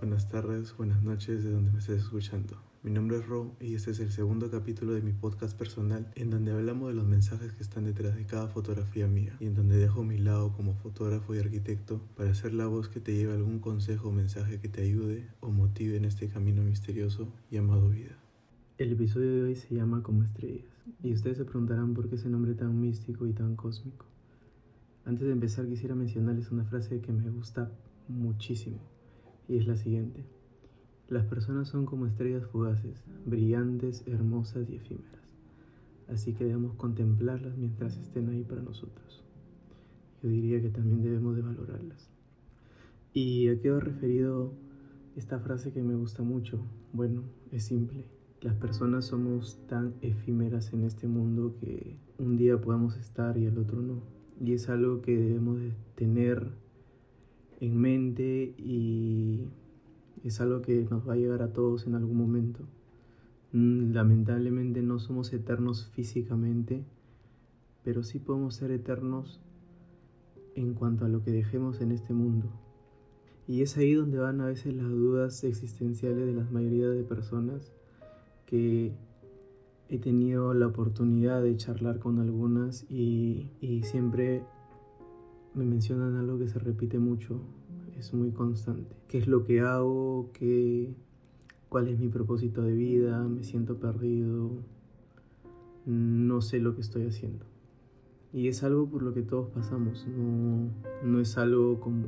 [0.00, 2.56] tardes, buenas noches de donde me estés escuchando.
[2.82, 6.30] Mi nombre es Ro y este es el segundo capítulo de mi podcast personal en
[6.30, 9.76] donde hablamos de los mensajes que están detrás de cada fotografía mía y en donde
[9.76, 13.58] dejo mi lado como fotógrafo y arquitecto para ser la voz que te lleve algún
[13.58, 18.16] consejo o mensaje que te ayude o motive en este camino misterioso llamado vida.
[18.78, 20.64] El episodio de hoy se llama Como Estrellas
[21.02, 24.06] y ustedes se preguntarán por qué ese nombre tan místico y tan cósmico.
[25.04, 27.70] Antes de empezar quisiera mencionarles una frase que me gusta
[28.08, 28.80] muchísimo
[29.50, 30.24] y es la siguiente.
[31.08, 35.34] Las personas son como estrellas fugaces, brillantes, hermosas y efímeras,
[36.08, 39.24] así que debemos contemplarlas mientras estén ahí para nosotros.
[40.22, 42.08] Yo diría que también debemos de valorarlas.
[43.12, 44.52] ¿Y a qué va referido
[45.16, 46.60] esta frase que me gusta mucho?
[46.92, 48.04] Bueno, es simple.
[48.42, 53.58] Las personas somos tan efímeras en este mundo que un día podemos estar y el
[53.58, 54.00] otro no.
[54.40, 56.52] Y es algo que debemos de tener
[57.60, 59.48] en mente y
[60.24, 62.60] es algo que nos va a llegar a todos en algún momento.
[63.52, 66.84] Mm, lamentablemente no somos eternos físicamente,
[67.84, 69.40] pero sí podemos ser eternos
[70.54, 72.48] en cuanto a lo que dejemos en este mundo.
[73.46, 77.72] Y es ahí donde van a veces las dudas existenciales de la mayoría de personas
[78.46, 78.92] que
[79.88, 84.44] he tenido la oportunidad de charlar con algunas y, y siempre
[85.54, 87.40] me mencionan algo que se repite mucho,
[87.98, 88.96] es muy constante.
[89.08, 90.30] ¿Qué es lo que hago?
[90.32, 90.94] ¿Qué,
[91.68, 93.22] ¿Cuál es mi propósito de vida?
[93.24, 94.50] ¿Me siento perdido?
[95.86, 97.46] No sé lo que estoy haciendo.
[98.32, 100.70] Y es algo por lo que todos pasamos, no,
[101.02, 102.06] no es algo como,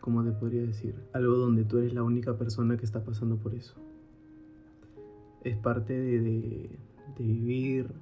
[0.00, 3.54] como te podría decir, algo donde tú eres la única persona que está pasando por
[3.54, 3.74] eso.
[5.44, 6.78] Es parte de, de,
[7.18, 7.92] de vivir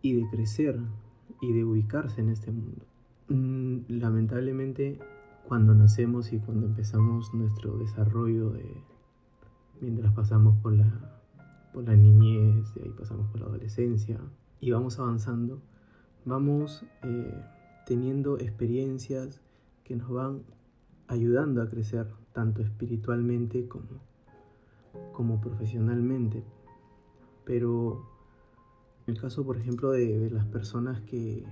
[0.00, 0.80] y de crecer
[1.42, 2.86] y de ubicarse en este mundo.
[3.28, 5.00] Mm, lamentablemente
[5.48, 8.84] cuando nacemos y cuando empezamos nuestro desarrollo de
[9.80, 11.20] mientras pasamos por la,
[11.72, 14.20] por la niñez, y ahí pasamos por la adolescencia
[14.60, 15.60] y vamos avanzando,
[16.24, 17.44] vamos eh,
[17.84, 19.40] teniendo experiencias
[19.84, 20.42] que nos van
[21.08, 24.00] ayudando a crecer tanto espiritualmente como,
[25.12, 26.44] como profesionalmente.
[27.44, 28.08] Pero
[29.06, 31.44] el caso, por ejemplo, de, de las personas que,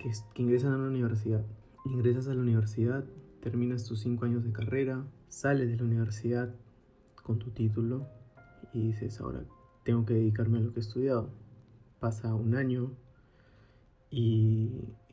[0.00, 1.44] que, ingresan a una universidad.
[1.84, 3.04] Ingresas a la universidad,
[3.40, 6.54] terminas tus cinco años de carrera, sales de la universidad
[7.22, 8.08] con tu título
[8.72, 9.44] y dices, ahora
[9.84, 11.30] tengo que dedicarme a lo que he estudiado.
[12.00, 12.92] Pasa un año
[14.10, 14.70] y,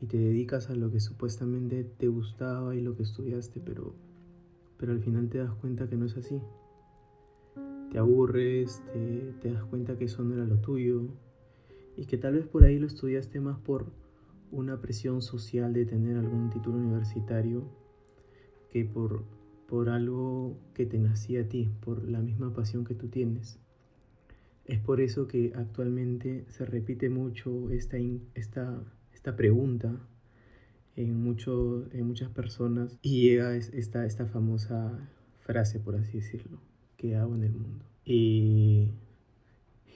[0.08, 3.94] te dedicas a lo que supuestamente te gustaba y lo que estudiaste, pero,
[4.78, 6.40] pero al final te das cuenta que no es así.
[7.90, 11.08] Te aburres, te, te das cuenta que eso no era lo tuyo
[11.96, 13.86] y que tal vez por ahí lo estudiaste más por
[14.50, 17.68] una presión social de tener algún título universitario
[18.70, 19.24] que por,
[19.66, 23.58] por algo que te nacía a ti, por la misma pasión que tú tienes.
[24.64, 27.96] Es por eso que actualmente se repite mucho esta,
[28.34, 28.82] esta,
[29.12, 29.98] esta pregunta
[30.96, 34.98] en, mucho, en muchas personas y llega esta, esta famosa
[35.40, 36.60] frase, por así decirlo,
[36.96, 37.84] que hago en el mundo.
[38.04, 38.90] Y,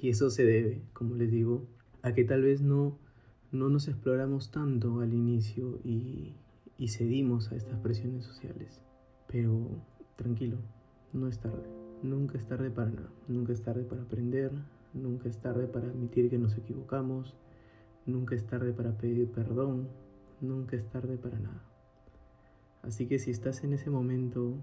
[0.00, 1.66] y eso se debe, como les digo,
[2.02, 2.98] a que tal vez no
[3.52, 6.34] no nos exploramos tanto al inicio y,
[6.88, 8.80] cedimos a estas presiones sociales.
[9.28, 9.68] Pero
[10.16, 10.56] tranquilo,
[11.12, 11.68] no es tarde.
[12.02, 13.10] Nunca es tarde para nada.
[13.28, 14.50] Nunca es tarde para aprender.
[14.94, 17.34] Nunca es tarde para admitir que nos equivocamos.
[18.06, 19.88] Nunca es tarde para pedir perdón.
[20.40, 21.62] Nunca es tarde para nada.
[22.82, 24.56] Así que si estás en ese momento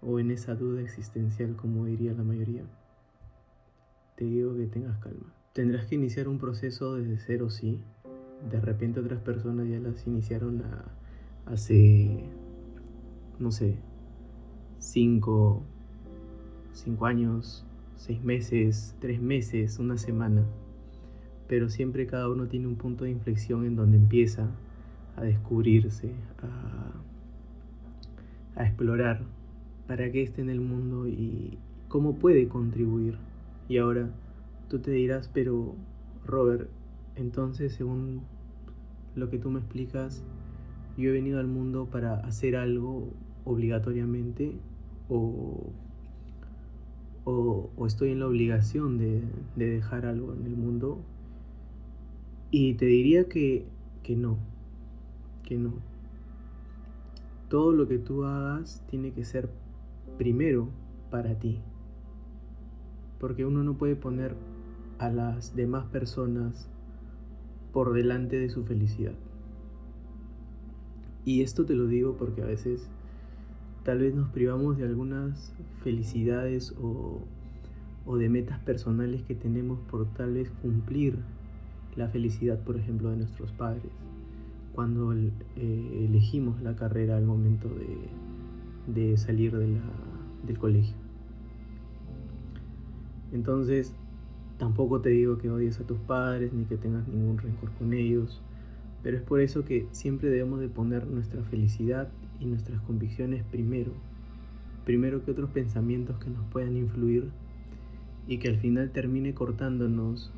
[0.00, 2.64] o en esa duda existencial, como diría la mayoría,
[4.16, 5.34] te digo que tengas calma.
[5.52, 7.80] Tendrás que iniciar un proceso desde cero, sí,
[8.50, 10.62] de repente otras personas ya las iniciaron
[11.46, 12.24] hace,
[13.38, 13.76] no sé,
[14.78, 15.62] cinco,
[16.72, 17.64] cinco años,
[17.96, 20.44] seis meses, tres meses, una semana.
[21.46, 24.48] Pero siempre cada uno tiene un punto de inflexión en donde empieza
[25.16, 26.12] a descubrirse,
[26.42, 29.22] a, a explorar
[29.86, 33.18] para qué está en el mundo y cómo puede contribuir.
[33.68, 34.08] Y ahora
[34.68, 35.74] tú te dirás, pero
[36.24, 36.68] Robert,
[37.16, 38.22] entonces, según
[39.14, 40.22] lo que tú me explicas,
[40.96, 43.08] yo he venido al mundo para hacer algo
[43.44, 44.54] obligatoriamente
[45.08, 45.72] o,
[47.24, 49.22] o, estoy en la obligación de,
[49.56, 51.00] de, dejar algo en el mundo.
[52.50, 53.66] Y te diría que,
[54.02, 54.38] que no,
[55.42, 55.74] que no.
[57.48, 59.50] Todo lo que tú hagas tiene que ser
[60.18, 60.68] primero
[61.10, 61.60] para ti.
[63.18, 64.34] Porque uno no puede poner
[64.98, 66.68] a las demás personas
[67.72, 69.14] por delante de su felicidad.
[71.24, 72.88] Y esto te lo digo porque a veces
[73.84, 77.22] tal vez nos privamos de algunas felicidades o,
[78.06, 81.18] o de metas personales que tenemos por tal vez cumplir
[81.96, 83.92] la felicidad, por ejemplo, de nuestros padres,
[84.74, 89.78] cuando eh, elegimos la carrera al momento de, de salir de
[90.46, 90.96] del colegio.
[93.32, 93.94] Entonces,
[94.62, 98.40] tampoco te digo que odies a tus padres ni que tengas ningún rencor con ellos,
[99.02, 103.90] pero es por eso que siempre debemos de poner nuestra felicidad y nuestras convicciones primero,
[104.84, 107.32] primero que otros pensamientos que nos puedan influir
[108.28, 110.32] y que al final termine cortándonos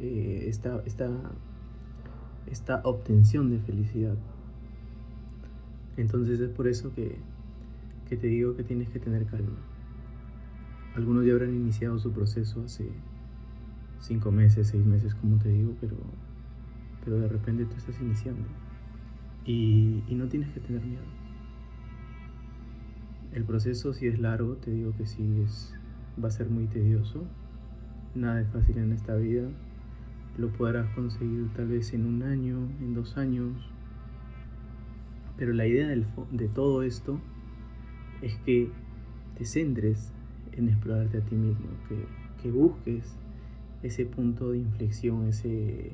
[0.00, 1.08] eh, esta, esta,
[2.50, 4.16] esta obtención de felicidad.
[5.96, 7.16] Entonces es por eso que,
[8.08, 9.60] que te digo que tienes que tener calma.
[10.96, 12.90] Algunos ya habrán iniciado su proceso hace
[14.00, 15.96] cinco meses, seis meses, como te digo, pero,
[17.04, 18.46] pero de repente tú estás iniciando.
[19.44, 21.02] Y, no tienes que tener miedo.
[23.32, 25.74] El proceso si es largo, te digo que sí es,
[26.22, 27.24] va a ser muy tedioso.
[28.14, 29.48] Nada es fácil en esta vida.
[30.36, 33.54] Lo podrás conseguir tal vez en un año, en dos años.
[35.36, 37.20] Pero la idea del, de todo esto
[38.22, 38.70] es que
[39.36, 40.12] te centres
[40.52, 41.68] en explorarte a ti mismo,
[42.42, 43.16] que busques
[43.82, 45.92] ese punto de inflexión, ese,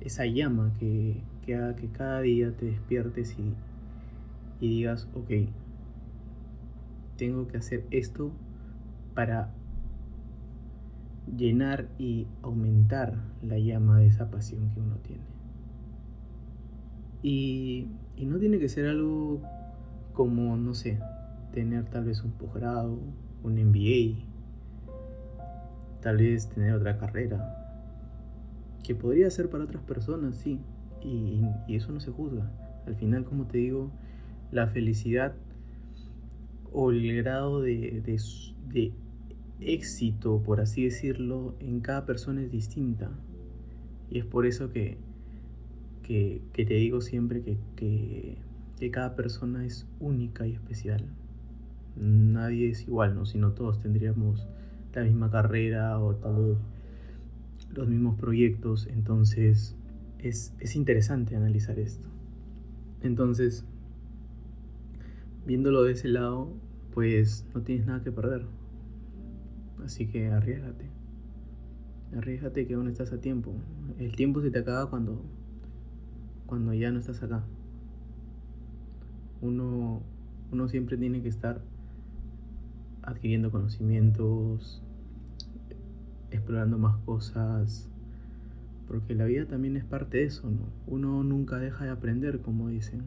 [0.00, 3.54] esa llama que, que haga que cada día te despiertes y,
[4.64, 5.48] y digas, ok,
[7.16, 8.32] tengo que hacer esto
[9.14, 9.52] para
[11.36, 15.22] llenar y aumentar la llama de esa pasión que uno tiene.
[17.22, 19.40] Y, y no tiene que ser algo
[20.14, 20.98] como, no sé,
[21.52, 22.98] tener tal vez un posgrado,
[23.42, 24.24] un MBA,
[26.00, 27.56] tal vez tener otra carrera,
[28.82, 30.60] que podría ser para otras personas, sí,
[31.02, 32.50] y, y, eso no se juzga.
[32.86, 33.90] Al final, como te digo,
[34.50, 35.34] la felicidad
[36.72, 38.02] o el grado de,
[38.68, 38.92] de,
[39.60, 43.10] éxito, por así decirlo, en cada persona es distinta.
[44.10, 44.96] Y es por eso que,
[46.02, 48.38] que, te digo siempre que, que,
[48.78, 51.04] que cada persona es única y especial
[51.96, 53.26] nadie es igual, ¿no?
[53.26, 54.48] Si no todos tendríamos
[54.94, 56.58] la misma carrera o tal vez
[57.72, 59.76] los mismos proyectos, entonces
[60.18, 62.08] es, es interesante analizar esto.
[63.02, 63.64] Entonces,
[65.46, 66.52] viéndolo de ese lado,
[66.92, 68.46] pues no tienes nada que perder.
[69.84, 70.90] Así que arriesgate.
[72.16, 73.54] Arriesgate que aún estás a tiempo.
[73.98, 75.22] El tiempo se te acaba cuando,
[76.46, 77.44] cuando ya no estás acá.
[79.40, 80.02] Uno,
[80.50, 81.62] uno siempre tiene que estar
[83.02, 84.82] adquiriendo conocimientos,
[86.30, 87.88] explorando más cosas,
[88.86, 90.68] porque la vida también es parte de eso, ¿no?
[90.86, 93.02] Uno nunca deja de aprender, como dicen.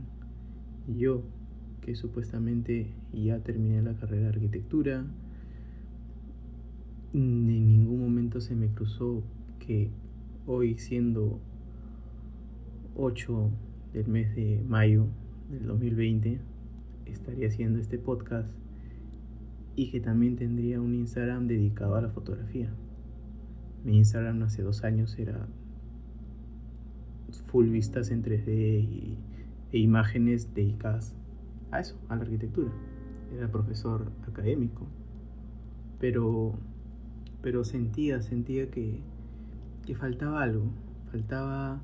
[0.87, 1.23] Yo,
[1.81, 5.05] que supuestamente ya terminé la carrera de arquitectura,
[7.13, 9.23] en ningún momento se me cruzó
[9.59, 9.91] que
[10.45, 11.39] hoy siendo
[12.95, 13.49] 8
[13.93, 15.07] del mes de mayo
[15.49, 16.39] del 2020
[17.05, 18.50] estaría haciendo este podcast
[19.75, 22.70] y que también tendría un Instagram dedicado a la fotografía.
[23.84, 25.48] Mi Instagram hace dos años era
[27.48, 29.18] full vistas en 3D
[29.72, 31.15] e imágenes dedicadas
[31.72, 32.72] a eso, a la arquitectura.
[33.36, 34.88] Era profesor académico,
[36.00, 36.53] pero,
[37.42, 39.01] pero sentía, sentía que,
[39.86, 40.65] que faltaba algo,
[41.12, 41.82] faltaba,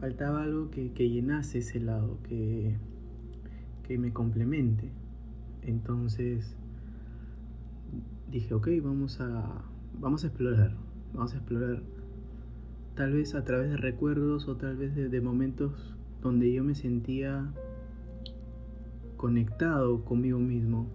[0.00, 2.76] faltaba algo que, que llenase ese lado, que,
[3.86, 4.90] que me complemente.
[5.62, 6.56] Entonces,
[8.32, 9.62] dije, ok, vamos a,
[10.00, 10.74] vamos a explorar,
[11.12, 11.82] vamos a explorar
[12.94, 17.52] tal vez a través de recuerdos o tal vez de, momentos donde yo me sentía
[19.18, 20.88] conectado conmigo mismo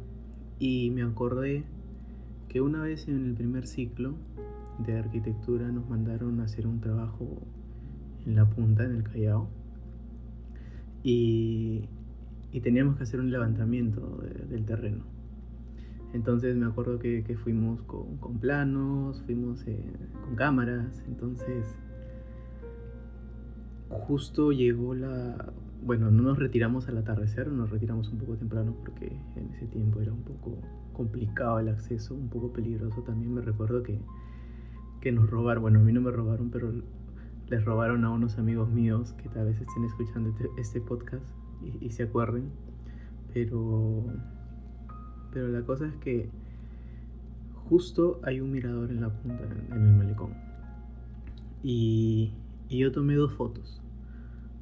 [0.59, 1.63] y me acordé
[2.49, 4.15] que una vez en el primer ciclo
[4.79, 7.41] de arquitectura nos mandaron a hacer un trabajo
[8.25, 9.47] en la punta, en el Callao,
[11.03, 11.87] y,
[12.51, 15.16] y teníamos que hacer un levantamiento del terreno.
[16.13, 21.75] Entonces me acuerdo que, fuimos con, planos, fuimos eh, con cámaras, entonces
[23.89, 25.53] justo llegó la...
[25.83, 30.01] Bueno, no nos retiramos al atardecer, nos retiramos un poco temprano porque en ese tiempo
[30.01, 30.57] era un poco
[30.93, 33.33] complicado el acceso, un poco peligroso también.
[33.33, 33.99] Me recuerdo que,
[35.01, 36.73] que nos robaron, bueno, a mí no me robaron, pero
[37.47, 41.23] les robaron a unos amigos míos que tal vez estén escuchando este, este podcast
[41.61, 42.49] y, y se acuerden.
[43.33, 44.05] Pero
[45.31, 46.29] pero la cosa es que
[47.69, 50.33] justo hay un mirador en la punta, en el malecón.
[51.63, 52.33] Y,
[52.69, 53.81] y yo tomé dos fotos.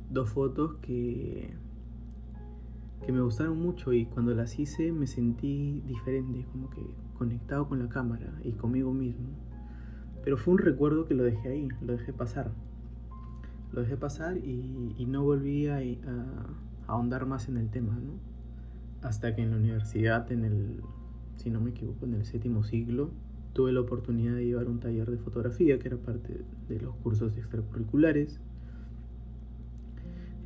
[0.10, 1.54] Dos fotos que,
[3.06, 6.82] que me gustaron mucho y cuando las hice me sentí diferente, como que
[7.18, 9.28] conectado con la cámara y conmigo mismo.
[10.24, 12.52] Pero fue un recuerdo que lo dejé ahí, lo dejé pasar.
[13.72, 15.80] Lo dejé pasar y, no volví a,
[16.88, 18.14] ahondar más en el tema, ¿no?
[19.06, 20.82] Hasta que en la universidad, en el,
[21.36, 23.12] si no me equivoco, en el séptimo siglo,
[23.54, 27.38] tuve la oportunidad de llevar un taller de fotografía que era parte de los cursos
[27.38, 28.40] extracurriculares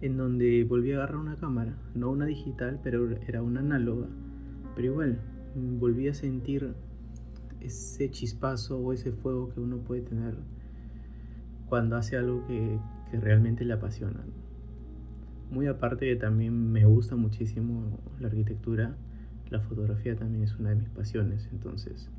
[0.02, 4.08] en donde volví a agarrar una cámara, no una digital, pero era una análoga.
[4.76, 5.20] Pero igual,
[5.56, 6.74] volví a sentir
[7.62, 10.36] ese chispazo o ese fuego que uno puede tener
[11.68, 12.80] cuando hace algo que,
[13.12, 14.24] realmente le apasiona.
[15.52, 18.96] Muy aparte de también me gusta muchísimo la arquitectura,
[19.50, 22.10] la fotografía también es una de mis pasiones, entonces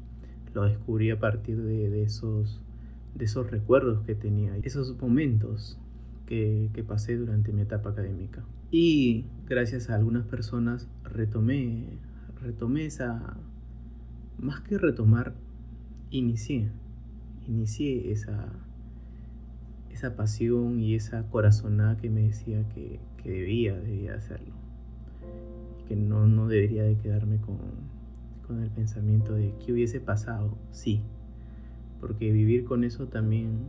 [0.53, 2.61] lo descubrí a partir de, de esos,
[3.15, 5.79] de esos recuerdos que tenía, esos momentos
[6.31, 8.45] que, pasé durante mi etapa académica.
[8.71, 11.99] Y gracias a algunas personas retomé,
[12.41, 13.37] retomé esa,
[14.39, 15.35] más que retomar,
[16.11, 16.71] inicié,
[17.49, 18.53] inicié esa,
[19.91, 24.55] esa pasión y esa corazonada que me decía que, debía, debía hacerlo.
[25.89, 27.59] Que no, no debería de quedarme con,
[28.47, 31.03] con el pensamiento de que hubiese pasado, sí.
[32.01, 33.67] Porque vivir con eso también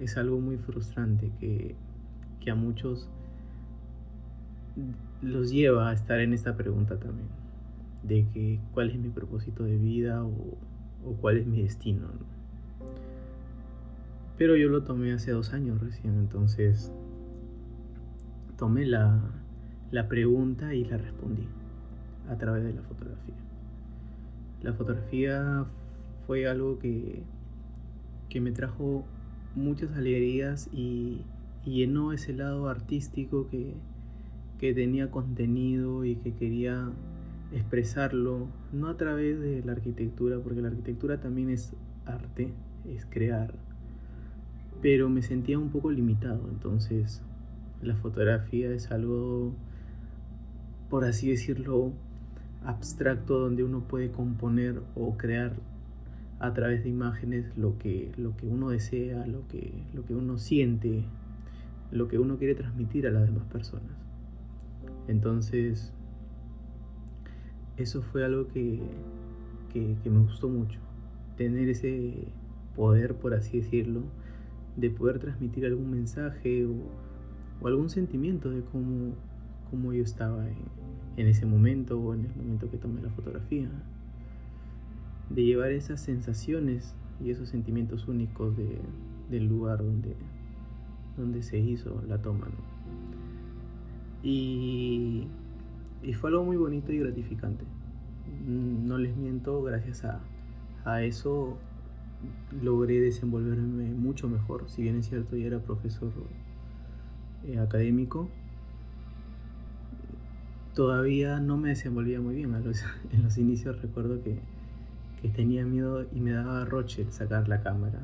[0.00, 1.76] es algo muy frustrante que,
[2.50, 3.08] a muchos
[5.22, 7.28] los lleva a estar en esta pregunta también,
[8.02, 10.32] de que cuál es mi propósito de vida o,
[11.20, 12.08] cuál es mi destino.
[14.36, 16.90] Pero yo lo tomé hace dos años recién, entonces
[18.60, 19.18] tomé la,
[19.90, 21.48] la pregunta y la respondí
[22.28, 23.34] a través de la fotografía.
[24.62, 25.64] La fotografía
[26.26, 27.22] fue algo que,
[28.28, 29.04] que me trajo
[29.56, 31.22] muchas alegrías y,
[31.64, 33.74] llenó ese lado artístico que,
[34.58, 36.90] tenía contenido y que quería
[37.52, 41.72] expresarlo, no a través de la arquitectura, porque la arquitectura también es
[42.04, 42.52] arte,
[42.86, 43.54] es crear,
[44.82, 47.22] pero me sentía un poco limitado, entonces
[47.82, 49.54] la fotografía es algo,
[50.88, 51.92] por así decirlo,
[52.64, 55.54] abstracto donde uno puede componer o crear
[56.38, 60.38] a través de imágenes lo que, lo que uno desea, lo que, lo que uno
[60.38, 61.04] siente,
[61.90, 63.92] lo que uno quiere transmitir a las demás personas.
[65.08, 65.92] Entonces,
[67.76, 68.80] eso fue algo que,
[69.72, 70.80] que, me gustó mucho,
[71.36, 72.28] tener ese
[72.74, 74.02] poder, por así decirlo,
[74.76, 76.74] de poder transmitir algún mensaje o,
[77.60, 79.14] o algún sentimiento de cómo,
[79.70, 83.68] cómo yo estaba en, ese momento o en el momento que tomé la fotografía
[85.28, 90.16] de llevar esas sensaciones y esos sentimientos únicos del lugar donde,
[91.18, 92.48] donde se hizo la toma.
[94.22, 95.26] Y,
[96.02, 97.64] y, fue algo muy bonito y gratificante.
[98.46, 100.20] No les miento, gracias a,
[100.84, 101.58] a eso
[102.62, 104.68] logré desenvolverme mucho mejor.
[104.68, 106.12] Si bien es cierto, yo era profesor
[107.46, 108.28] eh, académico,
[110.74, 112.54] todavía no me desenvolvía muy bien.
[113.12, 114.38] en los inicios recuerdo que
[115.20, 118.00] que tenía miedo y me daba roche sacar la cámara.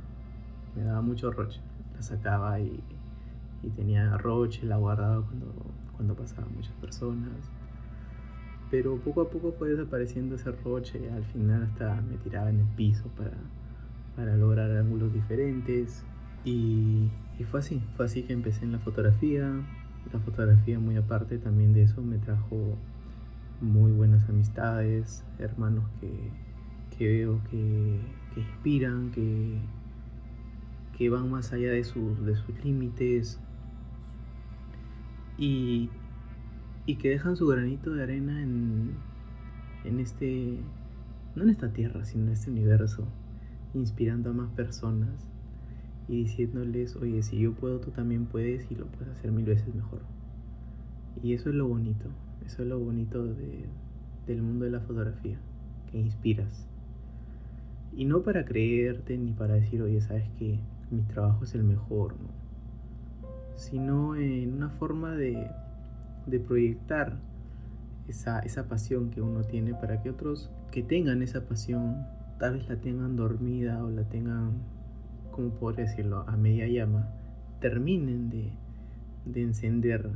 [0.74, 1.60] Me daba mucho roche.
[1.94, 2.82] La sacaba y,
[3.74, 5.52] tenía roche, la guardaba cuando,
[5.96, 7.50] cuando pasaban muchas personas.
[8.70, 11.10] Pero poco a poco fue desapareciendo ese roche.
[11.10, 13.36] Al final hasta me tiraba en el piso para,
[14.14, 16.04] para lograr ángulos diferentes.
[16.46, 17.10] Y,
[17.50, 19.52] fue así, fue así que empecé en la fotografía.
[20.12, 22.78] La fotografía muy aparte también de eso me trajo
[23.60, 26.30] muy buenas amistades, hermanos que,
[26.96, 28.00] que veo que,
[28.36, 29.58] inspiran, que,
[30.96, 33.40] que van más allá de sus, de sus límites
[35.38, 35.90] y,
[36.86, 38.92] y que dejan su granito de arena en,
[39.84, 40.60] en este,
[41.34, 43.08] no en esta tierra, sino en este universo,
[43.74, 45.35] inspirando a más personas
[46.08, 49.74] y diciéndoles, oye, si yo puedo, tú también puedes y lo puedes hacer mil veces
[49.74, 50.00] mejor.
[51.22, 52.06] Y eso es lo bonito,
[52.44, 53.64] eso es lo bonito de,
[54.26, 55.38] del mundo de la fotografía,
[55.90, 56.66] que inspiras.
[57.94, 60.58] Y no para creerte ni para decir, oye, sabes que
[60.90, 62.28] mi trabajo es el mejor, ¿no?
[63.56, 65.48] Sino en una forma de,
[66.26, 67.16] de proyectar
[68.06, 72.06] esa, esa pasión que uno tiene para que otros que tengan esa pasión
[72.38, 74.52] tal vez la tengan dormida o la tengan,
[75.36, 77.10] ¿cómo podría decirlo?, a media llama,
[77.60, 78.50] terminen de,
[79.26, 80.10] de encender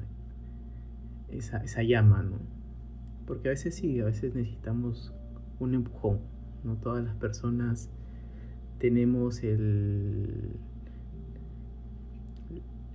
[1.28, 2.38] esa, esa, llama, ¿no?
[3.26, 5.12] Porque a veces sí, a veces necesitamos
[5.58, 6.20] un empujón,
[6.64, 7.90] no todas las personas
[8.78, 10.56] tenemos el,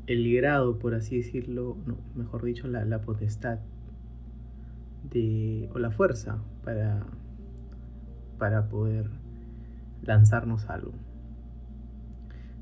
[0.08, 3.60] el grado, por así decirlo, no, mejor dicho, la, la potestad
[5.12, 7.06] de, o la fuerza para,
[8.40, 9.12] para poder
[10.02, 10.94] lanzarnos algo.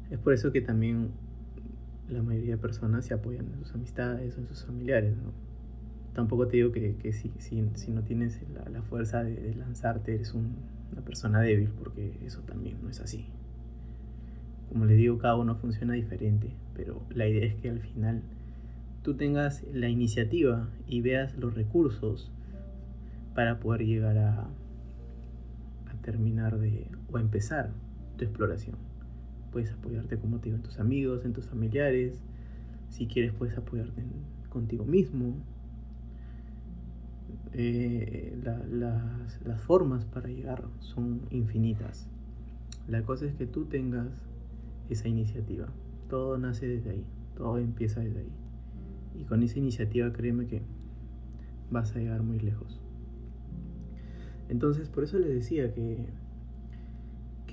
[0.10, 1.12] Es por eso que también
[2.10, 5.16] la mayoría de personas se apoyan en sus amistades o en sus familiares.
[6.14, 8.40] Tampoco te digo que, si, si, no tienes
[8.72, 13.26] la, fuerza de, lanzarte eres una persona débil, porque eso también no es así.
[14.70, 18.22] Como le digo, cada uno funciona diferente, pero la idea es que al final
[19.02, 22.32] tú tengas la iniciativa y veas los recursos
[23.34, 27.72] para poder llegar a, a terminar de o empezar
[28.18, 28.93] tu exploración.
[29.54, 32.20] Puedes apoyarte, como te digo, en tus amigos, en tus familiares.
[32.90, 34.02] Si quieres, puedes apoyarte
[34.50, 35.36] contigo mismo.
[37.54, 42.10] Eh, las, las formas para llegar son infinitas.
[42.88, 44.08] La cosa es que tú tengas
[44.90, 45.68] esa iniciativa.
[46.10, 47.06] Todo nace desde ahí,
[47.36, 48.32] todo empieza desde ahí.
[49.20, 50.64] Y con esa iniciativa créeme que
[51.70, 52.82] vas a llegar muy lejos.
[54.50, 56.08] Entonces, por eso les decía que,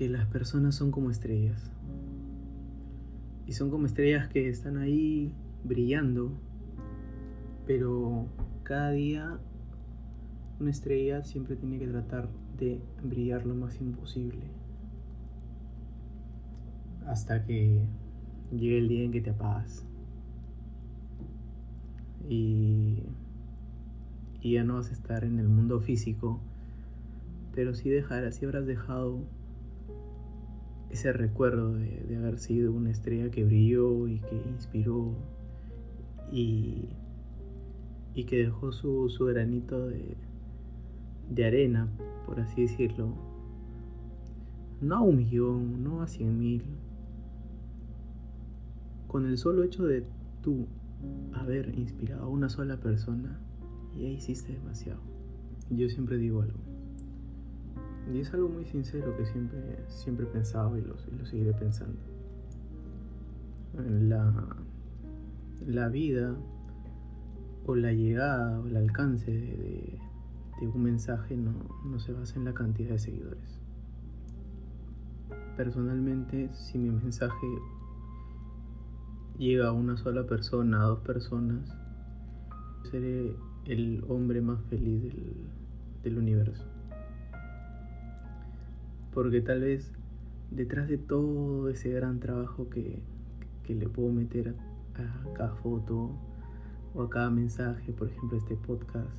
[0.01, 1.61] que las personas son como estrellas.
[3.45, 5.31] Y son como estrellas que están ahí
[5.63, 6.31] brillando,
[7.67, 8.25] pero
[8.63, 9.37] cada día
[10.59, 14.41] una estrella siempre tiene que tratar de brillar lo máximo posible.
[17.05, 17.85] Hasta que
[18.49, 19.85] llegue el día en que te apagas.
[22.27, 23.03] Y,
[24.41, 26.39] ya no vas a estar en el mundo físico,
[27.53, 29.19] pero sí, dejar, sí habrás dejado
[30.91, 35.15] ese recuerdo de, haber sido una estrella que brilló y que inspiró
[36.31, 36.89] y,
[38.13, 40.17] y que dejó su, su granito de,
[41.29, 41.89] de arena,
[42.25, 43.13] por así decirlo,
[44.81, 46.63] no a un millón, no a cien mil,
[49.07, 50.05] con el solo hecho de
[50.41, 50.67] tú
[51.33, 53.39] haber inspirado a una sola persona,
[53.97, 54.99] ya hiciste demasiado.
[55.69, 56.70] Yo siempre digo algo.
[58.13, 61.99] Y es algo muy sincero que siempre, siempre he pensado y lo, seguiré pensando.
[63.73, 64.57] La,
[65.65, 66.35] la vida
[67.65, 69.99] o la llegada o el alcance de,
[70.61, 71.53] un mensaje no,
[71.85, 73.59] no se basa en la cantidad de seguidores.
[75.57, 77.47] Personalmente, si mi mensaje
[79.39, 81.75] llega a una sola persona, a dos personas,
[82.91, 85.13] seré el hombre más feliz
[86.03, 86.80] del universo.
[89.13, 89.91] Porque tal vez
[90.51, 92.99] detrás de todo ese gran trabajo que,
[93.63, 94.55] que le puedo meter
[94.95, 96.11] a, cada foto
[96.93, 99.09] o a cada mensaje, por ejemplo este podcast,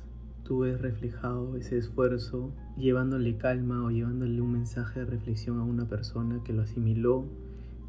[0.43, 5.87] tú ves reflejado ese esfuerzo llevándole calma o llevándole un mensaje de reflexión a una
[5.87, 7.25] persona que lo asimiló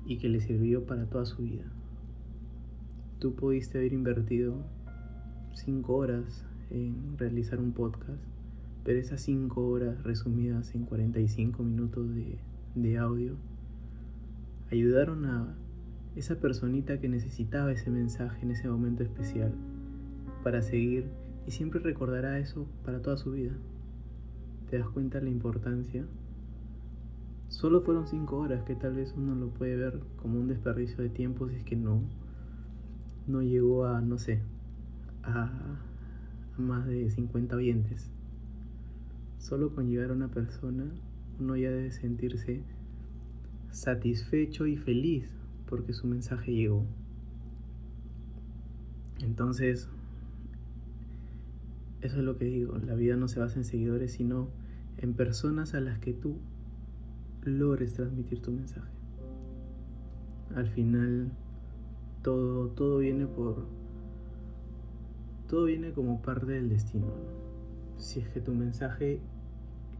[0.06, 1.64] y que le sirvió para toda su vida.
[3.18, 4.56] Tú pudiste haber invertido
[5.54, 8.33] 5 horas en realizar un podcast
[8.84, 12.38] pero esas 5 horas resumidas en 45 minutos de,
[12.74, 13.36] de audio
[14.70, 15.54] ayudaron a
[16.16, 19.52] esa personita que necesitaba ese mensaje en ese momento especial
[20.42, 21.06] para seguir
[21.46, 23.52] y siempre recordará eso para toda su vida.
[24.70, 26.06] ¿Te das cuenta la importancia?
[27.48, 31.08] Solo fueron 5 horas que tal vez uno lo puede ver como un desperdicio de
[31.08, 32.02] tiempo si es que no,
[33.26, 34.40] no llegó a, no sé,
[35.22, 35.50] a
[36.58, 38.10] más de 50 oyentes.
[39.44, 40.90] Solo con llegar a una persona
[41.38, 42.62] uno ya debe sentirse
[43.70, 45.30] satisfecho y feliz
[45.66, 46.86] porque su mensaje llegó.
[49.22, 49.90] Entonces,
[52.00, 54.48] eso es lo que digo, la vida no se basa en seguidores, sino
[54.96, 56.38] en personas a las que tú
[57.42, 58.94] logres transmitir tu mensaje.
[60.54, 61.30] Al final,
[62.22, 63.66] todo, todo viene por...
[65.50, 67.12] Todo viene como parte del destino.
[67.98, 69.20] Si es que tu mensaje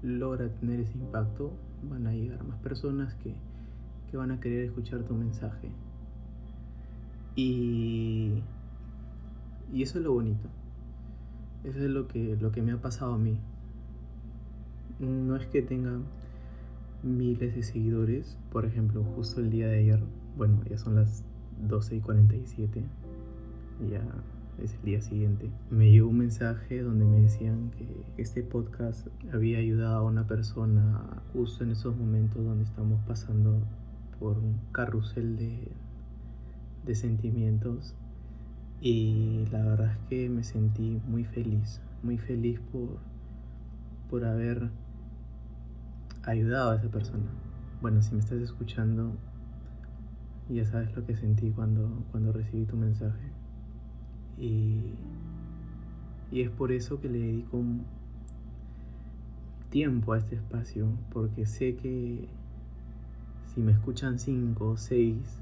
[0.05, 1.53] logra tener ese impacto,
[1.91, 3.35] van a llegar más personas que,
[4.17, 5.71] van a querer escuchar tu mensaje.
[7.35, 8.45] Y,
[9.73, 10.49] y eso es lo bonito.
[11.65, 13.37] Eso es lo que, lo que me ha pasado a mí.
[15.01, 15.99] No es que tenga
[17.03, 18.39] miles de seguidores.
[18.53, 20.01] Por ejemplo, justo el día de ayer,
[20.37, 21.25] bueno, ya son las
[21.67, 22.85] 12 y 47.
[23.91, 24.01] Ya
[24.63, 29.59] es el día siguiente, me llegó un mensaje donde me decían que este podcast había
[29.59, 33.61] ayudado a una persona justo en esos momentos donde estamos pasando
[34.19, 35.73] por un carrusel de,
[36.85, 37.95] de sentimientos
[38.81, 42.99] y la verdad es que me sentí muy feliz, muy feliz por,
[44.11, 44.71] por haber
[46.23, 47.25] ayudado a esa persona.
[47.81, 49.17] Bueno, si me estás escuchando,
[50.49, 53.34] ya sabes lo que sentí cuando, cuando recibí tu mensaje.
[54.39, 54.95] Y,
[56.31, 57.63] Y es por eso que le dedico
[59.71, 62.27] tiempo a este espacio, porque sé que
[63.55, 65.39] si me escuchan cinco o seis,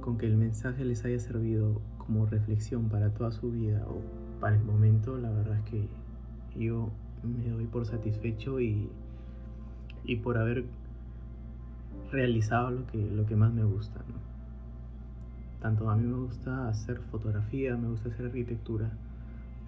[0.00, 4.00] con que el mensaje les haya servido como reflexión para toda su vida o
[4.40, 5.88] para el momento, la verdad es que
[6.58, 6.90] yo
[7.22, 8.88] me doy por satisfecho y,
[10.04, 10.64] y por haber
[12.10, 14.02] realizado lo que, lo que más me gusta.
[15.62, 18.90] Tanto a mí me gusta hacer fotografía, me gusta hacer arquitectura,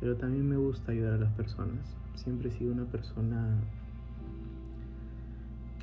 [0.00, 1.96] pero también me gusta ayudar a las personas.
[2.16, 3.60] Siempre he sido una persona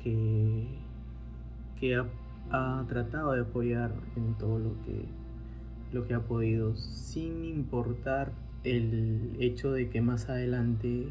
[0.02, 0.68] que,
[1.80, 2.04] que ha,
[2.50, 5.06] ha tratado de apoyar en todo lo que,
[5.94, 8.32] lo que ha podido, sin importar
[8.64, 11.08] el hecho de que más adelante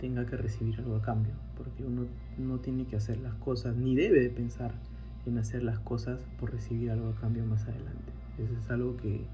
[0.00, 2.06] tenga que recibir algo a cambio, porque uno
[2.38, 4.72] no tiene que hacer las cosas, ni debe de pensar
[5.26, 8.12] en hacer las cosas por recibir algo a cambio más adelante.
[8.38, 9.26] Eso es algo que,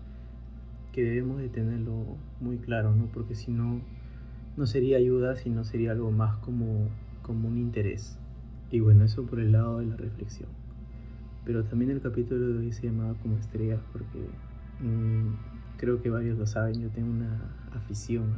[0.92, 3.06] que debemos de tenerlo muy claro, ¿no?
[3.06, 3.80] Porque si no,
[4.56, 6.88] no sería ayuda, sino sería algo más como,
[7.22, 8.18] como un interés.
[8.70, 10.48] Y bueno, eso por el lado de la reflexión.
[11.44, 14.26] Pero también el capítulo de hoy se llamaba como estrellas porque
[14.80, 15.34] mmm,
[15.76, 18.32] creo que varios lo saben, yo tengo una afición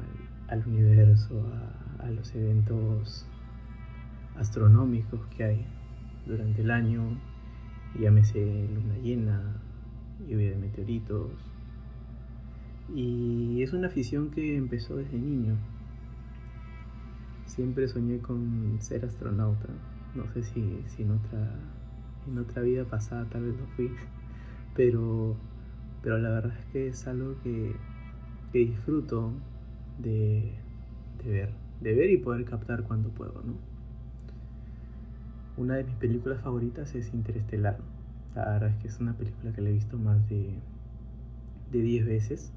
[0.48, 1.46] al, al universo,
[2.00, 3.26] a, a, los eventos
[4.36, 5.66] astronómicos que hay
[6.26, 7.18] durante el año,
[7.98, 9.62] llámese luna llena,
[10.28, 11.30] lluvia de meteoritos.
[12.94, 15.56] Y es una afición que empezó desde niño.
[17.46, 19.68] Siempre soñé con ser astronauta.
[20.14, 21.54] No sé si, si en, otra,
[22.26, 23.90] en otra vida pasada tal vez lo fui,
[24.74, 25.36] pero
[26.06, 27.74] pero la verdad es que es algo que,
[28.52, 29.32] que disfruto
[29.98, 30.52] de,
[31.24, 33.54] de, ver, de ver y poder captar cuando puedo, ¿no?
[35.56, 37.78] Una de mis películas favoritas es Interestelar.
[38.34, 40.58] La verdad es que es una película que la he visto más de,
[41.72, 42.52] de 10 veces.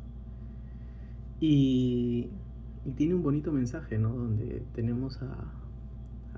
[1.40, 2.30] Y,
[2.86, 4.10] y, tiene un bonito mensaje, ¿no?
[4.10, 5.54] Donde tenemos a,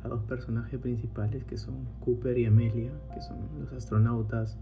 [0.03, 4.57] a dos personajes principales que son Cooper y Amelia, que son los astronautas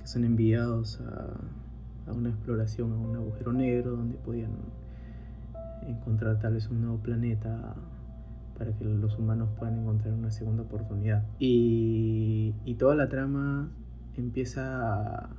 [0.00, 4.52] que son enviados a, a, una exploración a un agujero negro donde podían
[5.86, 7.74] encontrar tal vez un nuevo planeta
[8.60, 11.24] para que los humanos puedan encontrar una segunda oportunidad.
[11.38, 13.70] Y, toda la trama
[14.18, 15.30] empieza a,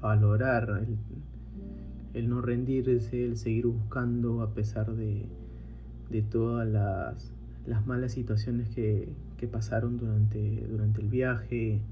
[0.00, 0.86] valorar
[2.14, 5.28] el, no rendirse, el seguir buscando a pesar de,
[6.30, 7.30] todas las,
[7.66, 9.12] las malas situaciones que,
[9.52, 11.82] pasaron durante, durante el viaje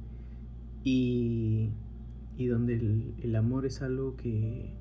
[0.82, 1.68] y,
[2.38, 4.72] donde el, amor es algo que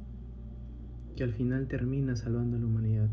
[1.19, 3.09] al final termina salvando a la humanidad.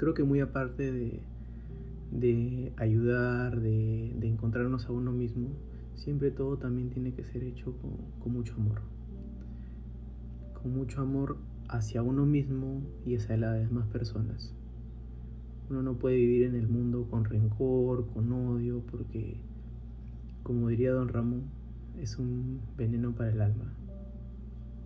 [0.00, 1.20] Creo que muy aparte de,
[2.10, 5.48] de ayudar, de, de, encontrarnos a uno mismo,
[5.94, 8.80] siempre todo también tiene que ser hecho con, con mucho amor.
[10.54, 11.36] Con mucho amor
[11.68, 14.54] hacia uno mismo y hacia las demás personas.
[15.68, 19.36] Uno no puede vivir en el mundo con rencor, con odio, porque
[20.42, 21.42] como diría don Ramón,
[22.00, 23.74] es un veneno para el alma.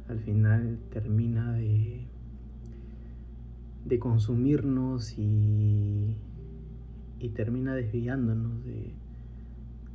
[0.09, 2.09] Al final termina de,
[3.85, 6.17] de consumirnos y,
[7.21, 8.93] y termina desviándonos de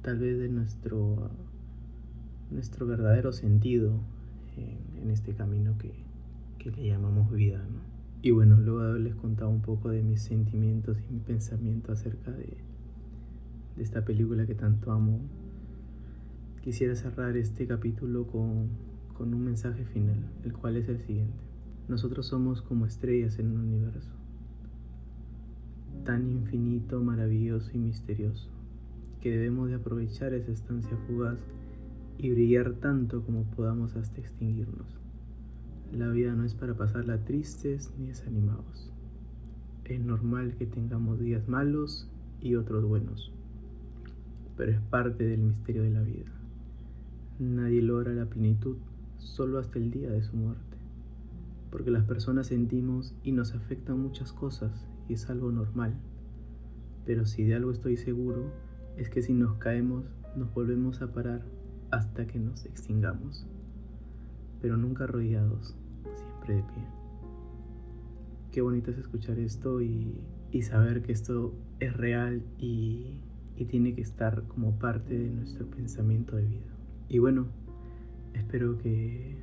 [0.02, 1.32] tal vez de nuestro,
[2.52, 4.00] nuestro verdadero sentido
[4.58, 5.92] en, este camino que,
[6.58, 7.66] que, le llamamos vida.
[8.22, 12.58] Y bueno, luego haberles contado un poco de mis sentimientos y mi pensamiento acerca de,
[13.76, 15.22] de esta película que tanto amo,
[16.62, 18.68] quisiera cerrar este capítulo con,
[19.18, 21.49] con un mensaje final, el cual es el siguiente.
[21.90, 24.12] Nosotros somos como estrellas en un universo,
[26.06, 28.48] tan infinito, maravilloso y misterioso,
[29.22, 31.40] que debemos de aprovechar esa estancia fugaz
[32.20, 35.00] y brillar tanto como podamos hasta extinguirnos.
[35.92, 38.94] La vida no es para pasarla tristes ni desanimados.
[39.86, 42.08] Es normal que tengamos días malos
[42.40, 43.32] y otros buenos,
[44.56, 46.32] pero es parte del misterio de la vida.
[47.40, 48.78] Nadie logra la plenitud
[49.18, 50.69] solo hasta el día de su muerte,
[51.72, 55.94] porque las personas sentimos y nos afectan muchas cosas y es algo normal.
[57.06, 58.52] Pero si de algo estoy seguro,
[58.98, 60.06] es que si nos caemos,
[60.36, 61.46] nos volvemos a parar
[61.92, 63.48] hasta que nos extingamos,
[64.62, 65.76] pero nunca arrodillados,
[66.16, 66.84] siempre de pie.
[68.52, 73.20] Qué bonito es escuchar esto y, y saber que esto es real y,
[73.56, 76.74] y tiene que estar como parte de nuestro pensamiento de vida.
[77.08, 77.48] Y bueno,
[78.34, 79.38] espero que,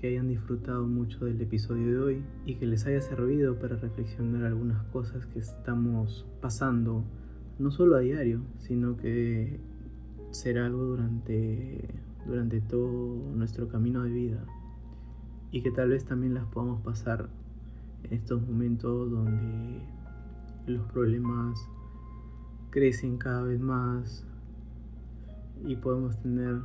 [0.00, 4.44] que, hayan disfrutado mucho del episodio de hoy y que les haya servido para reflexionar
[4.44, 7.04] algunas cosas que estamos pasando,
[7.58, 9.60] no solo a diario, sino que
[10.30, 11.88] será algo durante,
[12.26, 14.44] durante todo nuestro camino de vida.
[15.50, 17.30] y que tal vez también las podamos pasar
[18.04, 19.80] en estos momentos donde
[20.66, 21.58] los problemas
[22.70, 24.26] crecen cada vez más
[25.64, 26.60] y podemos tener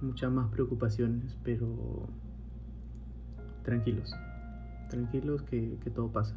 [0.00, 2.08] muchas más preocupaciones, pero
[3.62, 4.14] tranquilos,
[4.90, 6.34] tranquilos que, todo pasa.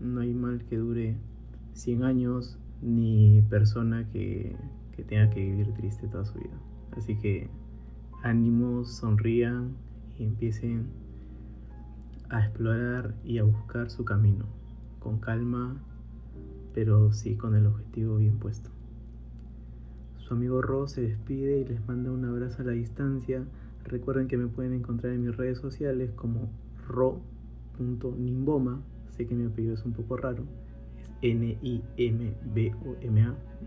[0.00, 1.16] No hay mal que dure
[1.74, 4.56] 100 años ni persona que,
[4.96, 6.58] que tenga que vivir triste toda su vida.
[6.96, 7.48] Así que
[8.22, 9.76] ánimos, sonrían
[10.18, 10.86] y empiecen
[12.28, 14.44] a explorar y a buscar su camino,
[14.98, 15.76] con calma,
[16.74, 18.70] pero sí con el objetivo bien puesto.
[20.18, 23.44] Su amigo Ro se despide y les manda un abrazo a la distancia.
[23.84, 26.50] Recuerden que me pueden encontrar en mis redes sociales como
[26.88, 28.82] ro.nimboma.
[29.10, 30.44] Sé que mi apellido es un poco raro.
[30.98, 31.74] Es N-I-M-B-O-M-A.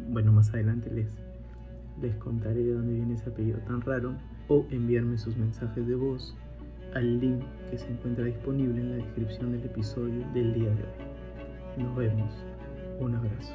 [0.10, 1.18] Bueno, más adelante les,
[2.02, 4.16] les contaré de dónde viene ese apellido tan raro.
[4.48, 6.36] O enviarme sus mensajes de voz
[6.94, 11.84] al link que se encuentra disponible en la descripción del episodio del día de hoy.
[11.84, 12.34] Nos vemos.
[13.00, 13.54] Un abrazo.